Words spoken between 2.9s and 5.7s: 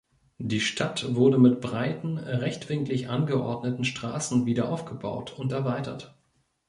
angeordneten Straßen wiederaufgebaut und